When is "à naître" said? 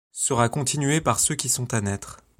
1.75-2.21